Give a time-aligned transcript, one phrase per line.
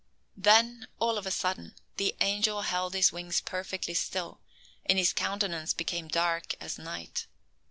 [0.35, 4.41] Then, all of a sudden, the angel held his wings perfectly still,
[4.83, 7.27] and his countenance became dark as night.